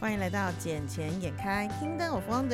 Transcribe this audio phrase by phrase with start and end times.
[0.00, 2.48] 欢迎来到《捡钱眼开 Kingdom of Wonder》，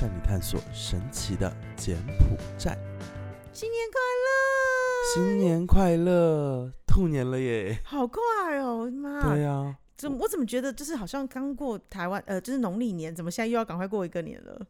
[0.00, 2.76] 带你探索神奇的柬埔寨。
[3.52, 5.14] 新年快乐！
[5.14, 6.72] 新年快乐！
[6.86, 7.78] 兔年了耶！
[7.84, 8.20] 好快
[8.58, 9.22] 哦，我的妈！
[9.22, 14.66] 对啊，怎么我怎么觉得就是好像刚过台湾呃，就是农历年，怎么现在又要赶快过一个年了？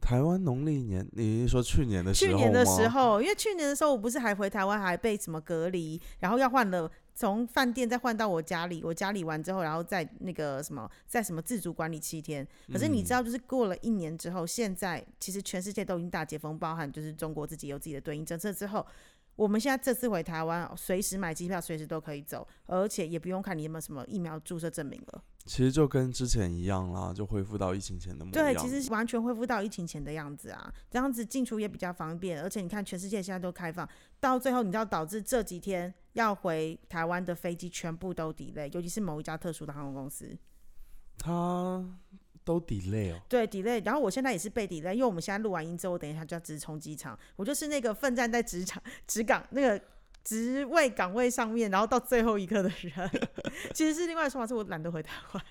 [0.00, 12.46] 台湾农历年，你是说去年的时候去年的吗时候，因为去年的时候我不是还回台湾，还被什么隔离，然后要换了从饭店再换到我家里，我家里完之后，然后再那个什么，在什么自主管理七天。
[12.72, 18.84] 可是你知道，就是过了一年之后，现在其实全世界都已经大解封，包含就是中国自己有自己的对应政策之后。
[19.36, 25.22] 我们现在这次回台湾，随时买机票，随时都可以走，而且也不用看你有没有什么疫苗注射证明了。
[25.44, 28.54] 其实就跟之前一样啦，就恢复到疫情前的模样。
[28.54, 33.86] 对，其实完全恢复到疫情前的样子啊，这样子进出也比较方便，而且你看全世界现在都开放，
[34.20, 40.34] 到最后你知道导致这几天要回台湾的飞机全部都 delay，尤其是某一家特殊的航空公司，
[41.18, 41.84] 它
[42.44, 43.20] 都 delay 哦。
[43.28, 43.84] 对 delay。
[43.84, 49.80] 然后我现在也是被 delay，因为我们现在录完音之后，我等一下就要直冲机场，我就是那个奋战在职场职岗那个。
[50.24, 53.10] 职位岗位上面，然后到最后一刻的人，
[53.74, 55.44] 其实是另外说法，是我懒得回台湾。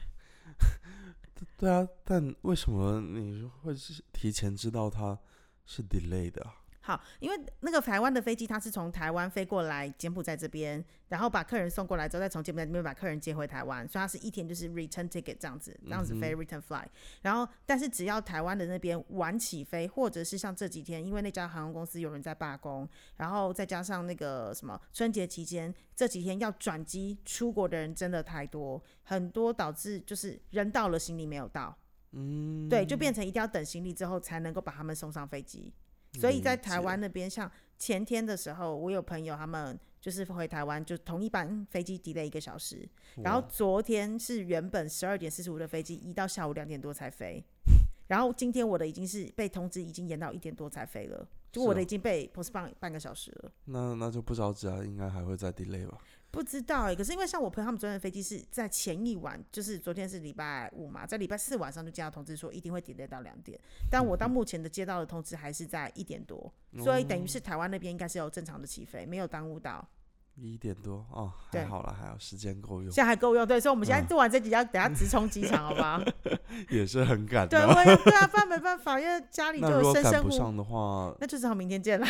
[1.60, 5.20] 对啊，但为什么你会是提前知道他
[5.68, 6.63] 是 delay 的啊？
[6.86, 16.86] 好，因为那个台湾的飞机，它是从台湾飞过来柬埔寨这边，然后把客人送过来之后，再从柬埔寨那边把客人接回台湾，所以它是一天就是 return ticket 这样子，这样子飞 return fly。
[17.22, 31.74] 然后，但是只要台湾的那边晚起飞，或者是像这几天，因为那家航空公司有人在罢工，然后再加上那个什么春节期间这几天要转机出国的人真的太多，很多导致就是人到了，行李没有到，
[32.12, 35.74] 嗯，对，就变成一定要等行李之后才能够把他们送上飞机。
[36.14, 42.88] 所以在台湾那边，像前天的时候，我有朋友他们就是回台湾，就同一班飞机 delay 一个小时，
[43.24, 47.44] 然后昨天是原本十二点四十五的飞机，移到下午两点多才飞，
[48.08, 51.84] 然后今天我的已经是被通知已经延到一点多才飞了，就是我的哦。
[51.84, 53.52] 已经被 postpone 半个小时了。
[53.66, 55.98] 那那就不着急啊，应该还会再 delay 吧？
[56.34, 63.58] 不知道哎、可是因为像我朋友他们昨天的飞机是在前一晚，就是昨天是礼拜五嘛，在礼拜四晚上就接到通知说一定会 delay 到两点，
[63.88, 69.88] 但我到目前的接到的通知还是在一点多，所以等于是台湾那边应该是有正常的起飞，没有耽误到，
[70.36, 73.48] 一点多哦，对还好了，还好时间够用，现在还够用。
[73.48, 76.02] 对，所以我们现在嗯做完这集要等下直冲机场，好不好？
[76.70, 77.68] 也是很赶对，的。
[77.68, 80.12] 我也对啊，不然没办法，因为家里就有生生活。
[80.12, 82.08] 赶不上的话，那就只好明天见啦。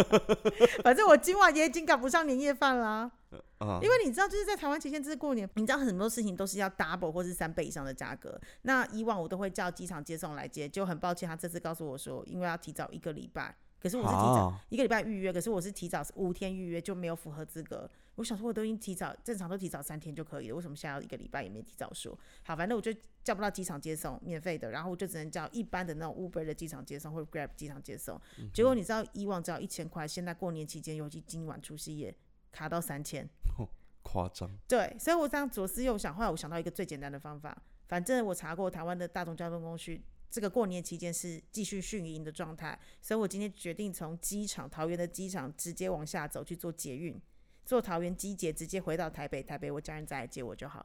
[0.82, 3.10] 反正我今晚也已经赶不上年夜饭啦。
[3.58, 8.38] 啊，因为你知道，就是在台湾期间，这是过年，你知道很多事情都是要 double 或是三倍以上的价格。
[8.62, 17.88] 那以往我都会叫机场接送来接，就很抱歉，他这次告诉我说，因为要提早一个礼拜，可是我是提早啊一个礼拜预约，可是我是提早五天预约就没有符合资格。
[18.16, 22.18] 我想说，我都已经提早，正常都提早三天就可以了，为什么现在要一个礼拜也没提早说？
[22.44, 22.90] 好，反正我就
[23.22, 28.18] 叫不到机场接送，免费的，然后我就只能叫一般的那种 Uber 的机场接送或者 Grab 机场接送。
[28.54, 32.14] 结果你知道，以往只要一千块，现在过年期间，尤其今晚除夕夜，
[32.50, 33.28] 卡到三千。
[34.02, 40.00] 夸张，对，所以我这样左思右想，后来我想到一个最简单的方法，反正我查过台湾的大众交通工具，
[40.30, 47.20] 这个过年期间是继续训营的状态，所以我今天决定从机场桃园的机场直接往下走去做捷运，
[47.64, 50.84] 坐桃园机捷直接回到台北，台北我家人再来接我就好。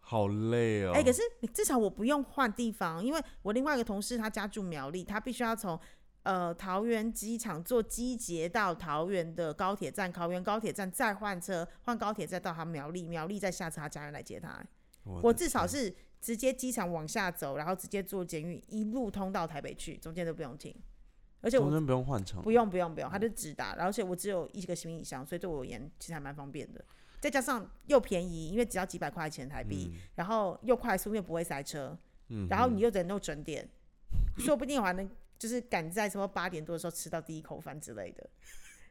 [0.00, 0.92] 好累哦。
[0.92, 5.78] 哎、可是你至少我不用换地方，因为我另外一个同事他家住苗栗，他必须要从
[6.24, 14.62] 呃桃园机场坐机捷到桃园的高铁站，桃园高铁站再换车，换高铁再到他苗栗，苗栗再下车，他家人来接他。
[15.04, 20.72] 我我至少是直接机场往下走，然后直接坐监狱一路通到台北去，中间都不用停，
[21.40, 26.82] 而且我中间不用换乘，不用不用不用，它就直达，而且我只有一个行李箱，所以对我而言其实还蛮方便的。
[27.20, 33.68] 再加上又便宜，因为只要几百块钱台币，然后又快速，又不会塞车，嗯然后你又能够准点，
[34.38, 38.30] 说不定我还能就是赶在什么八点多的时候吃到第一口饭之类的。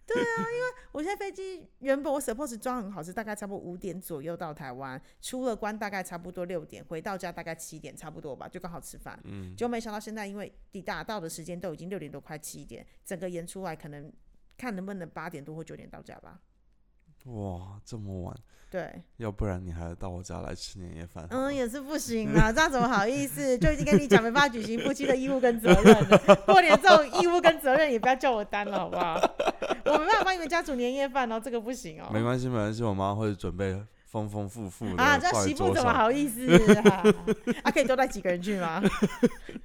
[0.06, 9.18] 对啊，因为我现在飞机原本我 suppose 装很好，是大概差不多五点左右到台湾，出了关大概差不多六点，回到家大概七点差不多吧，就刚好吃饭。
[9.24, 14.12] 嗯，就没想到现在因为抵达到的时间都已经六点多快七点，整个延出来可能
[14.58, 16.42] 看能不能八点多或九点到家吧。
[17.26, 18.36] 哇，这么晚，
[18.70, 21.28] 对，要不然你还到我家来吃年夜饭？
[21.30, 23.58] 嗯，也是不行 啊，这样怎么好意思？
[23.60, 26.36] 就已经跟你讲没办法举行夫妻的义务跟责任了。
[26.48, 29.20] 过年这种义务跟责任也不要叫我担了，好不好？
[29.86, 32.10] 我没办法帮你们家煮年夜饭哦，这个不行哦。
[32.12, 33.78] 没关系，没关系，我妈会准备
[34.12, 35.74] 丰丰富富的啊，这媳妇。
[35.74, 36.46] 怎么好意思
[36.84, 37.02] 啊？
[37.64, 38.84] 啊，可以多带几个人去吗？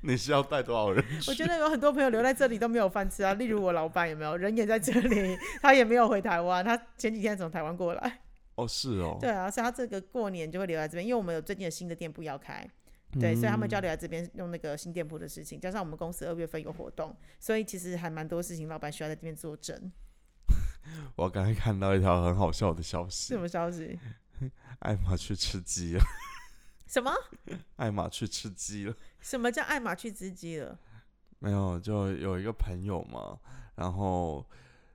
[0.02, 1.04] 你是要带多少人？
[1.26, 4.36] 我觉得有很多朋友留在这里都没有饭吃啊，例如我老板有没有？
[4.36, 8.20] 人也在这里， 他也没有回台湾，他前几天从台湾过来。
[8.54, 12.64] 哦，是哦，对啊，所以他这个过年就会留在这边，因为我们有最近有新的店铺要开，
[13.18, 19.90] 对，所以他们就要留在这边用那个新店铺的事情，加上我们公司二月份有活动，所以其实还蛮多事情，老板需要在这边作证。
[21.16, 23.98] 我刚才看到一条很好笑的消息什，么消息？
[24.80, 26.04] 艾玛去吃鸡了，
[26.86, 27.12] 什么？
[27.76, 28.94] 艾玛去吃鸡了。
[29.20, 30.78] 什么叫艾玛去吃鸡了？
[31.38, 33.38] 没有，就有一个朋友嘛，
[33.74, 34.44] 然后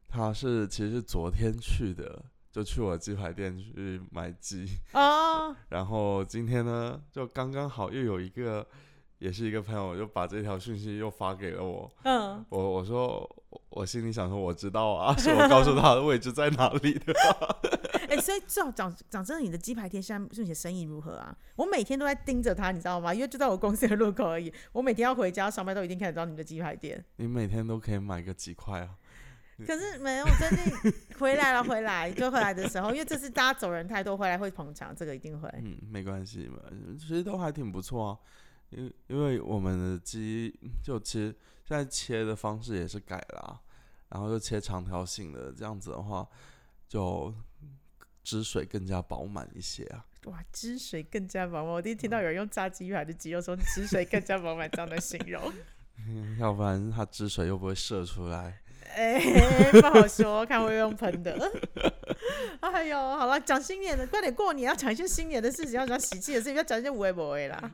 [0.07, 8.67] 他是其实是昨天去的，就去我鸡排店去买鸡，哦， 然后今天呢，就刚刚好又有一个，
[9.19, 11.91] 也是一个朋友，就把这条讯息又发给了我。
[12.03, 17.13] 嗯，我我说我我心里想说我知道啊， 是我告诉他的位置在哪里的。
[18.09, 21.33] 哎、所以讲讲讲真的，你的鸡排店现在目前生意如何啊？
[21.55, 23.13] 我每天都在盯着他，你知道吗？
[23.13, 24.51] 因为就在我公司的路口而已。
[24.73, 27.03] 我每天要回家上班都一定看得到你的鸡排店。
[27.17, 28.95] 你每天都可以买个几块啊？
[29.65, 35.47] 可是没有，最近回来了，回来就回来的时候，因为这次大家走人太多，回来会捧场，这个一定会。
[35.63, 36.57] 嗯，没关系嘛，
[36.97, 38.17] 其实都还挺不错啊。
[38.71, 41.35] 因为因为我们的鸡就其实
[41.71, 43.61] 现在切的方式也是改了、啊，
[44.09, 46.27] 然后又切长条形的，这样子的话
[46.85, 47.33] 就
[48.23, 50.05] 汁水更加饱满一些啊。
[50.25, 51.71] 哇，汁水更加饱满！
[51.71, 55.41] 我第一次听到有人用炸鸡排的鸡肉说汁水更加饱满这样的形容。
[56.05, 58.61] 嗯 要不然它汁水又不会射出来。
[58.95, 61.51] 哎、不好说，看会用喷的。
[62.59, 67.71] 哎呦，好了，讲新年的，快点过年，要讲一些新年的事情，要讲喜气的事情，不要讲一些无为不为啦。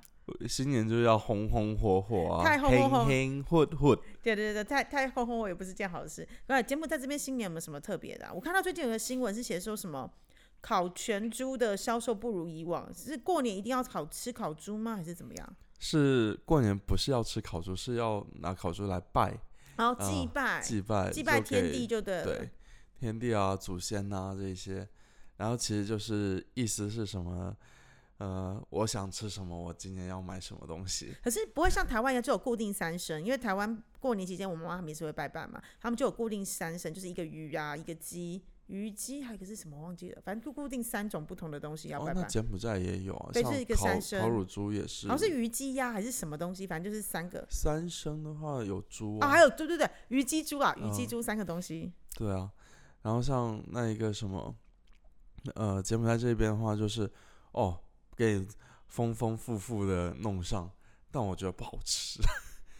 [0.47, 3.97] 新年就是要红红火火啊，太红红火黑混混。
[4.21, 6.27] 对对对，太太红红火也不是件好事。
[6.47, 10.11] 那节目在这边新年有没有什么特别的啊、我看到最近有个新闻是写说什么
[10.59, 14.97] 烤全猪的销售不如以往，是过年一定要烤吃烤猪吗？
[14.97, 15.55] 还是怎么样？
[15.79, 19.33] 是过年不是要吃烤猪，是要拿烤猪来拜
[19.77, 22.23] 然后祭啊拜，祭拜，祭拜天地就对了。
[22.25, 22.49] 对，
[22.99, 24.87] 天地啊、祖先呐、这些，
[25.37, 27.55] 然后其实就是意思是什么？
[28.17, 31.15] 呃，我想吃什么，我今年要买什么东西。
[31.23, 42.21] 可是不会像台湾一样就有固定三牲，因为台湾过年期间我妈妈他们也是会拜拜嘛，他们就有固定三牲，就是一个鱼啊，一个鸡，鱼鸡还有一个是什么忘记了，反正就固定三种不同的东西要哦拜，拜。
[42.21, 45.07] 那柬埔寨也有啊，像对是一三生烤乳猪也是。
[45.07, 51.91] 好像是鱼鸡呀、还是什么东西，反正就是三个三生的话有猪啊，还有对对对，鱼鸡猪啊，鱼鸡嗯猪三个东西。
[52.15, 52.51] 对啊，
[53.03, 54.53] 然后像那一个什么，
[55.55, 57.09] 呃，柬埔寨这边的话就是
[57.53, 57.79] 哦，
[58.15, 58.47] 给你
[58.87, 60.69] 丰丰富富的弄上，
[61.09, 62.19] 但我觉得不好吃，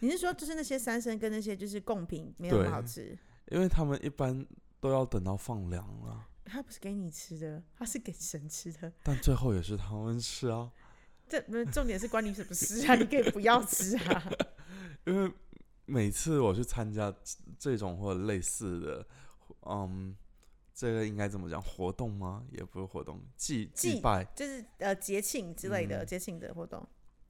[0.00, 3.16] 你是说就是那些三生跟那些就是贡品没有那么好吃？
[3.50, 4.46] 因为他们一般
[4.80, 8.92] 都要等到放凉了，他不是给你吃的，他是给神吃的。
[9.02, 10.70] 但最后也是他们吃啊，
[11.28, 12.94] 这不是重点是关你什么事啊？
[12.96, 14.32] 你可以不要吃啊。
[15.04, 15.32] 因为
[15.86, 17.14] 每次我去参加
[17.58, 19.06] 这种或者类似的，
[19.62, 20.14] 嗯，
[20.74, 21.60] 这个应该怎么讲？
[21.62, 22.44] 活动吗？
[22.50, 26.86] 也不是活动，祭祭祭拜，就是呃节庆之类的、嗯节庆的活动。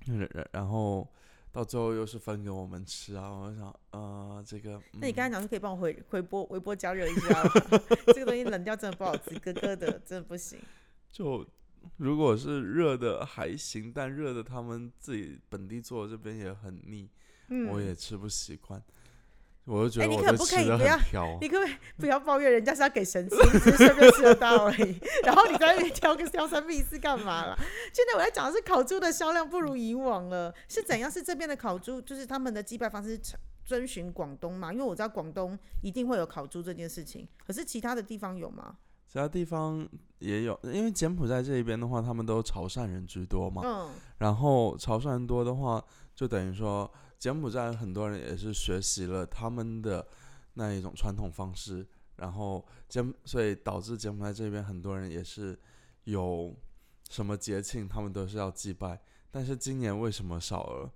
[0.07, 1.07] 然然然后
[1.51, 3.31] 到最后又是分给我们吃啊！
[3.31, 7.43] 我就想，呃，这个，嗯那你刚才讲说可以帮我回回波微波加热一下，
[8.15, 10.59] 这个东西冷掉真的不好吃，咯咯的真的不行。
[11.11, 11.47] 就
[11.97, 17.09] 如果是热的还行，但热的他们自己本地做这边也很腻，
[17.49, 18.83] 嗯，我也吃不习惯。
[19.69, 20.99] 我就觉哎得你可不可以不要
[21.41, 24.99] 你可不可以不要抱怨人家是要给神吃，你只是顺便吃得到而已。
[25.25, 27.55] 然后你在那边挑个挑三必四干嘛啦？
[27.93, 31.11] 现在我在讲的是烤猪的销量不如以往了，是怎样？
[31.11, 34.73] 是这边的烤猪，就是他们的祭拜方式是遵循广东嘛？
[34.73, 38.77] 因为我知道广东一定会有烤猪这件事情，可是其他的地方有吗？
[39.07, 39.89] 其他地方
[40.19, 43.63] 也有，因为柬埔寨这一边的话，他们都潮汕人居多嘛。
[43.65, 45.83] 嗯，然后潮汕人多的话，
[46.15, 50.07] 就等于说柬埔寨很多人也是学习了他们的
[50.55, 55.59] 那一种传统方式，然后柬所以导致柬埔寨这边很多人也是
[56.05, 56.55] 有
[57.11, 59.01] 什么节庆，他们都是要祭拜。
[59.31, 60.91] 但是今年为什么少了？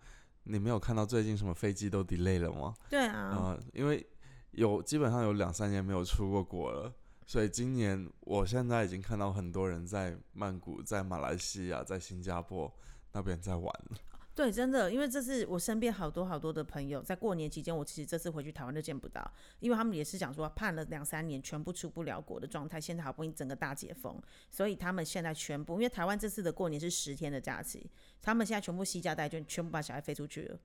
[0.45, 2.75] 你没有看到最近什么飞机都 delay 了吗？
[2.89, 4.05] 对啊，啊、因为
[4.53, 6.93] 有基本上有两三年没有出过国了，
[7.27, 12.73] 所以今年我现在已经看到很多人在曼谷、在马来西亚、在新加坡
[13.13, 13.97] 那边在玩了。
[14.35, 24.19] 对，真的，因为这次我身边好多好多的朋友在过年期间，我其实这次回去台湾都见不到，因为他们也是讲说盼了两三年全部出不了国的状态，现在好不容易整个大解封，
[24.51, 27.91] 所以他们现在全部，因为台湾这次的过年是十天的假期，
[28.23, 30.59] 他们现在全部惜家带眷，全部把小孩飞出去了，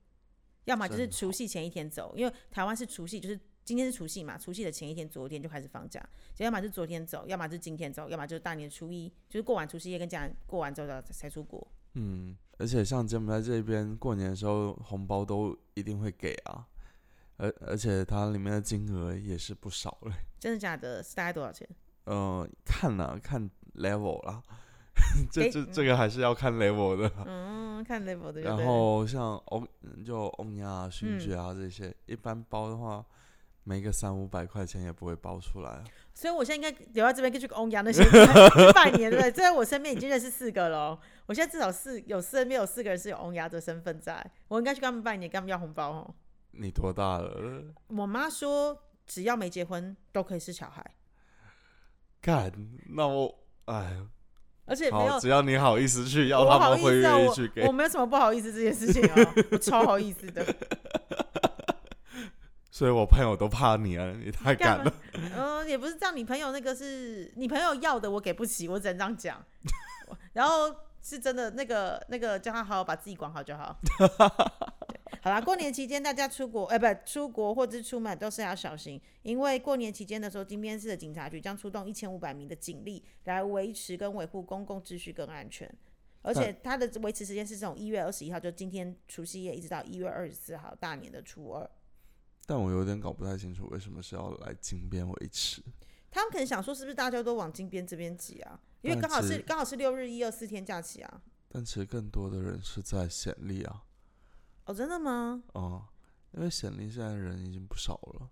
[0.64, 6.02] 要么就是除夕前一天走，因为台湾是除夕，就是今天是除夕嘛，除夕的前一天，昨天就开始放假，
[6.34, 11.70] 就要么是昨天走，要么就是今天走，要么就是大年初一，就是过完除夕夜跟家人过完之后才出国。
[11.94, 16.66] 嗯，而且像柬埔寨这边过年的时候，红包都一定会给啊，
[17.36, 20.12] 而而且它里面的金额也是不少嘞。
[20.38, 21.02] 真的假的？
[21.02, 21.68] 是大概多少钱？
[22.04, 24.42] 呃，看啦，看 level 啦，
[25.30, 27.12] 这给这这个还是要看 level 的。
[27.26, 28.40] 嗯，看 level 的。
[28.40, 29.66] 然后像欧
[30.04, 33.04] 就欧亚啊、勋嗯爵啊这些，一般包的话，
[33.62, 35.84] 没个三五百块钱也不会包出来啊。
[36.18, 38.10] 所以我现在应该留在这边，跟去欧阳那些去
[38.74, 39.30] 拜年，对不对？
[39.30, 46.14] 在我身边已经认识四个了哦，我现在至少四有身边有四个人是有欧阳的身份在，我应该去跟他们拜年，跟他们要红包哦。
[46.50, 47.62] 你多大了？
[47.86, 50.84] 我妈说，只要没结婚都可以是小孩，
[52.20, 52.52] 干，
[52.88, 53.32] 那我
[53.66, 53.98] 哎，
[54.66, 57.72] 而且没有，只要你好意思去要，我好他们会意思啊，愿意去给我我。
[57.72, 60.44] 没有什么不好意思这件事情哦，我超好意思的。
[62.78, 64.92] 所以我朋友都怕你啊，你太敢了嘛。？
[65.36, 69.44] 嗯、也不是这样，你朋友那个是你朋友要的，我给不起，我只能这样讲。
[70.34, 73.76] 然后是真的，那个那个叫他好好把自己管好就好。
[75.20, 85.68] 好啦，过年期间大家出国，哎、不出国或者是出门都是要小心，因为过年期间的时候，金边市的警察局将出动一千五百名的警力来维持跟维护公共秩序跟安全。
[86.22, 91.68] 而且它的维持时间是从一月二十一号，就今天除夕夜，一直到一月二十四号大年的初二。
[92.48, 95.62] 但我有点搞不太清楚，为什么是要来金边维持？
[96.10, 98.58] 他们可能想说，是不是大家都往金边这边挤啊？
[98.80, 101.22] 因为刚好是刚好是六日一二四天假期啊。
[101.50, 103.84] 但其实更多的人是在显利啊，
[104.64, 105.42] 哦，真的吗？
[105.52, 105.84] 哦、
[106.32, 108.30] 因为显利现在人已经不少了。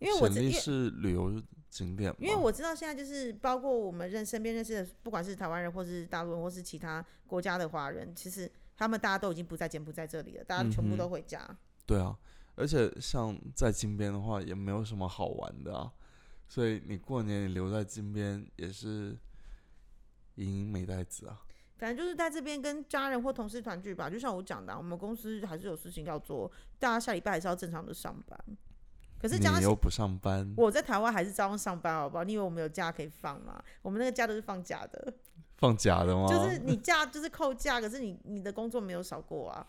[0.00, 11.48] 因为我显利知是旅游景点嘛，因为我知道现在就是包括我们认身边认识的，不管是台湾人或是大陆人或是其他国家的华人，其实他们大家都已经不在柬埔寨这里了，大家全部都回家。
[11.86, 12.18] 对啊，
[12.54, 15.92] 而且像在金边的话，也没有什么好玩的啊，
[16.48, 19.16] 所以你过年你留在金边也是
[20.36, 21.40] 赢赢没带子啊。
[21.78, 24.08] 反正就是在这边跟家人或同事团聚吧。
[24.08, 28.38] 就像我讲的啊、我们公司还是有事情要做，大家下礼拜还是要正常的上班。
[29.18, 32.24] 可是加你又不上班，我在台湾还是照样上班，好不好？
[32.24, 33.62] 你以为我们有假可以放吗？
[33.80, 35.12] 我们那个假都是放假的。
[35.56, 36.26] 放假的吗？
[36.28, 39.66] 就是你假就是扣假，可是你你的工作没有少过啊，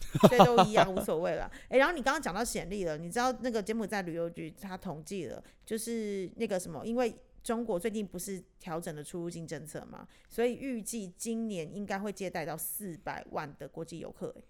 [0.28, 1.50] 所以都一样无所谓了。
[1.68, 14.44] 哎、然后你刚刚讲到显利了，你知道那个柬埔寨旅游局他统计了，就是那个什么，因为中国最近不是调整了出入境政策嘛，所以预计今年应该会接待到四百万的国际游客、诶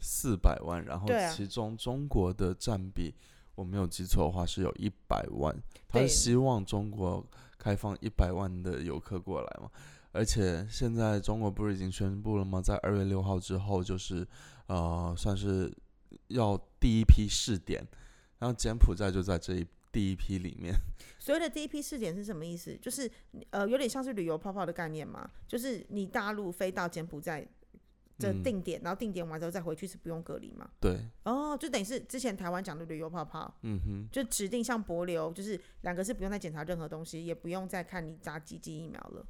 [0.00, 3.14] 四百万，然后其中中国的占比，
[3.54, 5.54] 我没有记错的话是有一百万，
[5.88, 7.24] 他是希望中国
[7.58, 9.70] 开放一百万的游客过来嘛。
[10.18, 12.60] 而且现在中国不是已经宣布了吗？
[12.60, 14.26] 在二月六号之后，就是
[14.66, 15.72] 呃，算是
[16.26, 17.86] 要第一批试点，
[18.40, 20.74] 然后柬埔寨就在这一第一批里面。
[21.20, 22.76] 所谓的第一批试点是什么意思？
[22.82, 23.08] 就是
[23.50, 27.46] 呃，有点像是旅游泡泡的概念嘛，就是你大陆飞到柬埔寨
[28.18, 30.68] 的嗯定点，然后定点完之后再回去是不用隔离嘛？
[30.80, 39.24] 对，哦，就等于是之前台湾讲的旅游泡泡，嗯哼，就指定像博流，就是两个是不用再检查任何东西，也不用再看你打几剂疫苗了。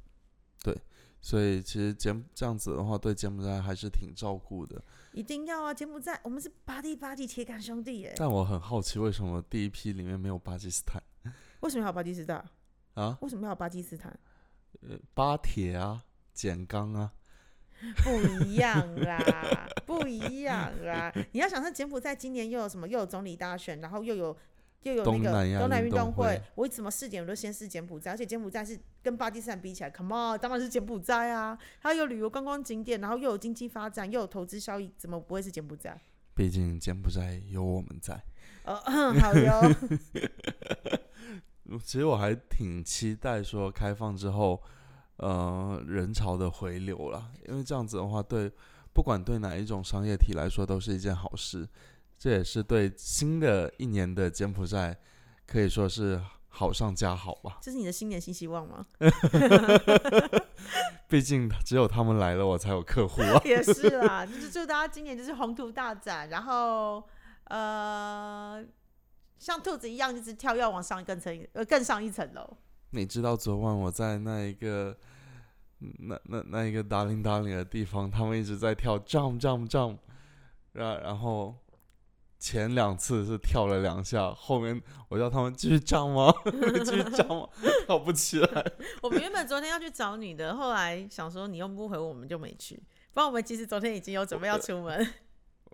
[1.21, 4.81] 所以其实柬这样子的话，对柬埔寨还是挺照顾的。
[5.11, 5.73] 一定要啊！
[5.73, 8.13] 柬埔寨，我们是巴蒂巴蒂铁杆兄弟耶。
[8.15, 11.01] 但我很好奇，为什么第一批里面没有巴基斯坦
[11.61, 12.45] 为什么要有巴基斯坦？
[12.93, 13.17] 啊？
[13.21, 14.17] 为什么要有巴基斯坦？
[14.81, 17.11] 呃，巴铁啊，简钢啊，
[18.03, 21.11] 不一样啦，不一样啦！
[21.31, 22.87] 你要想，像柬埔寨今年又有什么？
[22.87, 24.37] 又有总理大选，然后又有
[24.83, 26.41] 又有那个东南运动会会。
[26.55, 31.57] 我怎么试点我都先试柬埔寨，而且柬埔寨是跟巴基斯坦比起来，Come on，当然是柬埔寨啊！
[31.81, 35.99] 它有旅游观光景点，然后又有经济发展，又有投资效益，怎么不会是柬埔寨？
[36.33, 38.23] 毕竟柬埔寨有我们在。
[38.63, 38.75] 哦，
[39.19, 39.61] 好哟。
[41.83, 44.61] 其实我还挺期待说开放之后，
[45.17, 48.51] 呃，人潮的回流啦，因为这样子的话，对
[48.93, 51.67] 不管对哪一种商业体来说都是一件好事。
[52.19, 54.97] 这也是对新的一年的柬埔寨
[55.47, 57.57] 可以说是好上加好吧。
[57.61, 58.85] 这是你的新年新希望吗？
[61.07, 63.41] 毕竟只有他们来了，我才有客户啊。
[63.45, 67.01] 也是啦，就是祝大家今年就是宏图大展，然后
[67.45, 68.63] 呃，
[69.37, 72.57] 像兔子一样，就是跳跃往上更层呃更上一层楼。
[72.91, 74.95] 你知道昨晚我在那一个
[75.79, 79.97] 那那那一个达令达令的地方，他们一直在跳 jump jump jump，
[80.73, 81.55] 然然后
[82.39, 86.33] 前两次是跳了两下，后面我叫他们继续 jump 吗？
[86.85, 87.49] 继续 jump 吗？
[87.85, 88.65] 跳不起来。
[89.03, 92.81] 我们原本昨天要去找你的，后来想说你又不回我，我们就没去。
[93.13, 95.05] 不然我们其实昨天已经有准备要出门，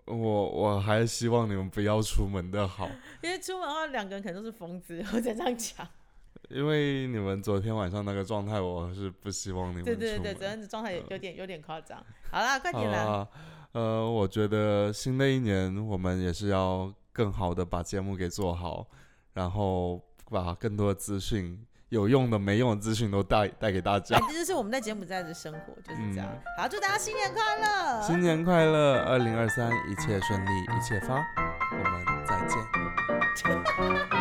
[0.06, 2.90] 我我还是希望你们不要出门的好，
[3.22, 5.86] 因为出门的话两个人可能都是疯子，我才这样讲。
[6.48, 9.84] 因为你们昨天晚上那个状态，我是不希望你们。
[9.84, 12.04] 对对对，昨天的状态有有点有点夸张。
[12.30, 13.28] 好啦，快好点啦！
[13.72, 18.86] 啊，呃，我觉得新的一年我们也是要更好的把节目给做好，
[19.34, 24.20] 然后把更多的资讯有用的、没用的资讯都带带给大家哎。
[24.28, 26.42] 这就是我们在柬埔寨的生活，就是这样嗯。
[26.58, 28.02] 好，祝大家新年快乐！
[28.02, 31.14] 新年快乐，二零二三一切顺利，一切发，
[31.72, 32.56] 我们再见。